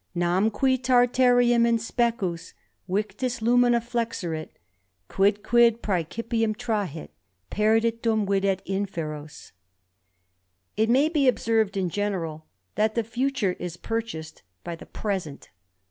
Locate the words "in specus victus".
1.63-3.39